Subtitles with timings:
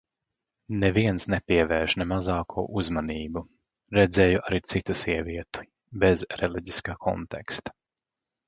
[0.83, 3.43] Neviens nepievērš ne mazāko uzmanību.
[3.99, 5.67] Redzēju arī citu sievieti
[6.07, 7.79] bez reliģiska konteksta.